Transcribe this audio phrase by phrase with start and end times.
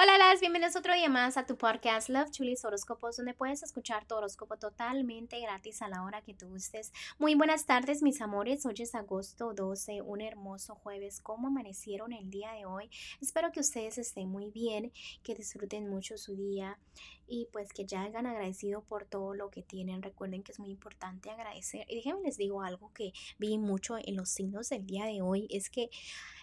[0.00, 4.06] Hola, las bienvenidos otro día más a tu podcast Love Chulis Horóscopos, donde puedes escuchar
[4.06, 6.92] tu horóscopo totalmente gratis a la hora que tú gustes.
[7.18, 8.64] Muy buenas tardes, mis amores.
[8.64, 11.20] Hoy es agosto 12, un hermoso jueves.
[11.20, 12.88] ¿Cómo amanecieron el día de hoy?
[13.20, 14.92] Espero que ustedes estén muy bien,
[15.24, 16.78] que disfruten mucho su día
[17.26, 20.02] y pues que ya hayan agradecido por todo lo que tienen.
[20.04, 21.86] Recuerden que es muy importante agradecer.
[21.88, 25.48] Y déjenme les digo algo que vi mucho en los signos del día de hoy,
[25.50, 25.90] es que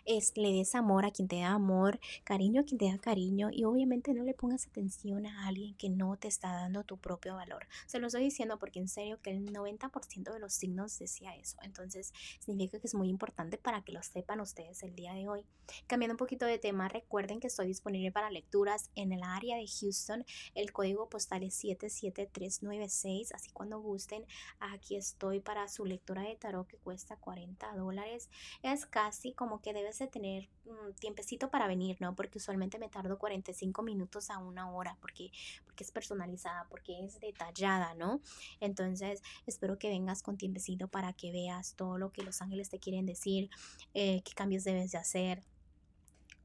[0.05, 3.49] es, le des amor a quien te da amor, cariño a quien te da cariño
[3.51, 7.35] y obviamente no le pongas atención a alguien que no te está dando tu propio
[7.35, 7.67] valor.
[7.87, 11.57] Se lo estoy diciendo porque en serio que el 90% de los signos decía eso.
[11.63, 15.45] Entonces significa que es muy importante para que lo sepan ustedes el día de hoy.
[15.87, 19.67] Cambiando un poquito de tema, recuerden que estoy disponible para lecturas en el área de
[19.67, 20.25] Houston.
[20.53, 24.25] El código postal es 77396, así cuando gusten,
[24.59, 28.29] aquí estoy para su lectura de tarot que cuesta 40 dólares.
[28.61, 32.15] Es casi como que debes de tener un tiempecito para venir, ¿no?
[32.15, 35.31] Porque usualmente me tardo 45 minutos a una hora porque,
[35.65, 38.21] porque es personalizada, porque es detallada, ¿no?
[38.59, 42.79] Entonces, espero que vengas con tiempecito para que veas todo lo que los ángeles te
[42.79, 43.49] quieren decir,
[43.93, 45.43] eh, qué cambios debes de hacer.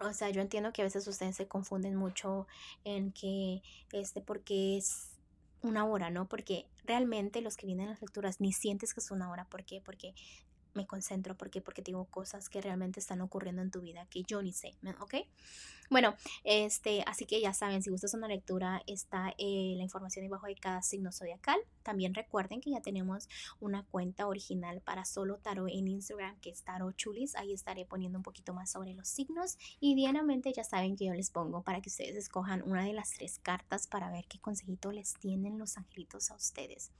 [0.00, 2.46] O sea, yo entiendo que a veces ustedes se confunden mucho
[2.84, 5.10] en que, este, porque es
[5.62, 6.26] una hora, ¿no?
[6.26, 9.44] Porque realmente los que vienen a las lecturas ni sientes que es una hora.
[9.44, 9.82] ¿Por qué?
[9.84, 10.14] Porque
[10.74, 11.36] me concentro.
[11.36, 11.60] ¿Por qué?
[11.60, 15.14] Porque tengo cosas que realmente están ocurriendo en tu vida que yo ni sé, ¿ok?
[15.90, 20.46] Bueno, este, así que ya saben, si gustas una lectura, está eh, la información debajo
[20.46, 21.58] de cada signo zodiacal.
[21.82, 26.62] También recuerden que ya tenemos una cuenta original para solo tarot en Instagram, que es
[26.62, 27.34] Tarot Chulis.
[27.34, 29.58] Ahí estaré poniendo un poquito más sobre los signos.
[29.80, 33.10] Y diariamente ya saben que yo les pongo para que ustedes escojan una de las
[33.10, 36.92] tres cartas para ver qué consejito les tienen los angelitos a ustedes.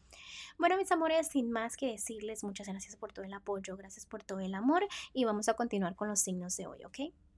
[0.59, 4.25] Bueno, mis amores, sin más que decirles, muchas gracias por todo el apoyo, gracias por
[4.25, 7.30] todo el amor y vamos a continuar con los signos de hoy, ¿ok?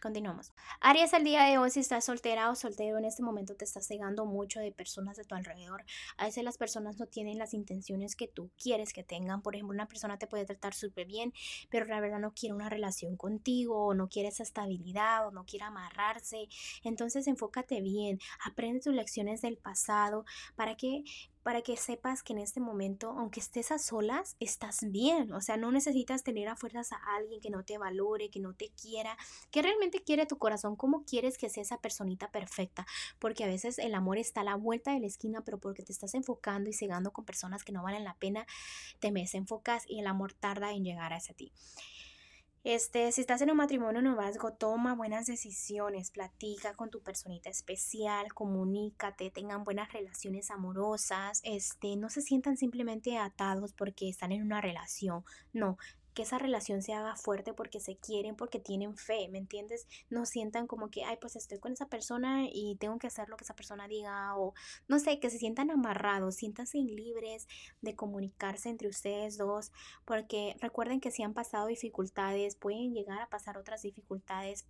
[0.00, 0.52] Continuamos.
[0.80, 3.84] Aries, el día de hoy, si estás soltera o soltero en este momento, te estás
[3.84, 5.84] cegando mucho de personas de tu alrededor.
[6.16, 9.42] A veces las personas no tienen las intenciones que tú quieres que tengan.
[9.42, 11.32] Por ejemplo, una persona te puede tratar súper bien,
[11.68, 15.44] pero la verdad no quiere una relación contigo, o no quiere esa estabilidad, o no
[15.44, 16.48] quiere amarrarse.
[16.84, 20.24] Entonces, enfócate bien, aprende tus lecciones del pasado
[20.54, 21.02] para que
[21.48, 25.32] para que sepas que en este momento, aunque estés a solas, estás bien.
[25.32, 28.52] O sea, no necesitas tener a fuerzas a alguien que no te valore, que no
[28.52, 29.16] te quiera,
[29.50, 30.76] que realmente quiere tu corazón.
[30.76, 32.86] ¿Cómo quieres que sea esa personita perfecta?
[33.18, 35.90] Porque a veces el amor está a la vuelta de la esquina, pero porque te
[35.90, 38.46] estás enfocando y cegando con personas que no valen la pena,
[39.00, 41.54] te desenfocas y el amor tarda en llegar hacia ti.
[42.64, 48.34] Este, si estás en un matrimonio noviazgo, toma buenas decisiones, platica con tu personita especial,
[48.34, 54.60] comunícate, tengan buenas relaciones amorosas, este, no se sientan simplemente atados porque están en una
[54.60, 55.78] relación, no,
[56.18, 59.86] que esa relación se haga fuerte porque se quieren, porque tienen fe, ¿me entiendes?
[60.10, 63.36] No sientan como que, ay, pues estoy con esa persona y tengo que hacer lo
[63.36, 64.52] que esa persona diga o
[64.88, 67.46] no sé, que se sientan amarrados, siéntanse libres
[67.82, 69.70] de comunicarse entre ustedes dos,
[70.04, 74.66] porque recuerden que si han pasado dificultades, pueden llegar a pasar otras dificultades.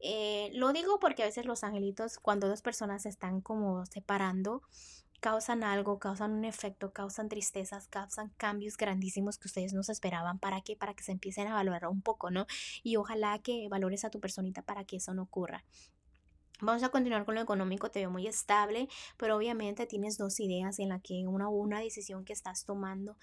[0.00, 4.60] Eh, lo digo porque a veces los angelitos, cuando dos personas se están como separando,
[5.20, 10.38] causan algo, causan un efecto, causan tristezas, causan cambios grandísimos que ustedes no se esperaban.
[10.38, 10.76] ¿Para qué?
[10.76, 12.46] Para que se empiecen a valorar un poco, ¿no?
[12.82, 15.64] Y ojalá que valores a tu personita para que eso no ocurra.
[16.60, 18.88] Vamos a continuar con lo económico, te veo muy estable,
[19.18, 23.18] pero obviamente tienes dos ideas en la que una una decisión que estás tomando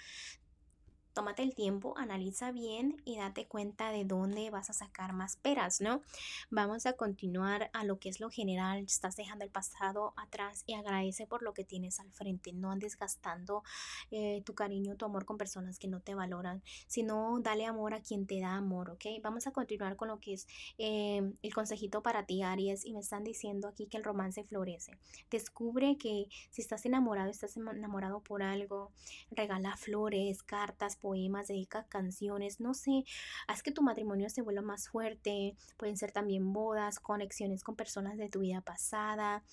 [1.13, 5.79] tómate el tiempo, analiza bien y date cuenta de dónde vas a sacar más peras,
[5.79, 6.01] ¿no?
[6.49, 10.73] Vamos a continuar a lo que es lo general, estás dejando el pasado atrás y
[10.73, 13.63] agradece por lo que tienes al frente, no andes gastando
[14.11, 18.01] eh, tu cariño, tu amor con personas que no te valoran, sino dale amor a
[18.01, 19.05] quien te da amor, ¿ok?
[19.21, 20.47] Vamos a continuar con lo que es
[20.77, 24.97] eh, el consejito para ti, Aries, y me están diciendo aquí que el romance florece.
[25.29, 28.91] Descubre que si estás enamorado, estás enamorado por algo,
[29.31, 33.03] regala flores, cartas, poemas, dedica canciones, no sé,
[33.47, 38.17] haz que tu matrimonio se vuelva más fuerte, pueden ser también bodas, conexiones con personas
[38.17, 39.43] de tu vida pasada,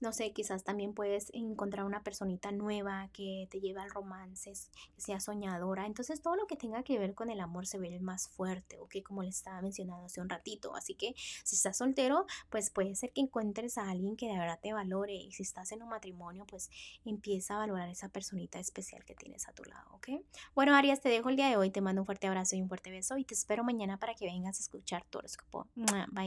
[0.00, 4.52] no sé, quizás también puedes encontrar una personita nueva que te lleve al romance,
[4.94, 8.00] que sea soñadora, entonces todo lo que tenga que ver con el amor se ve
[8.00, 12.26] más fuerte, ok, como les estaba mencionando hace un ratito, así que si estás soltero,
[12.50, 15.70] pues puede ser que encuentres a alguien que de verdad te valore y si estás
[15.72, 16.70] en un matrimonio, pues
[17.04, 20.08] empieza a valorar esa personita especial que tienes a tu lado, ok.
[20.54, 22.68] Bueno, Arias, te dejo el día de hoy, te mando un fuerte abrazo y un
[22.68, 25.66] fuerte beso y te espero mañana para que vengas a escuchar tu horóscopo.
[25.74, 26.22] Bye.